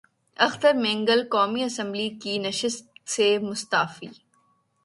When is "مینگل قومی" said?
0.73-1.63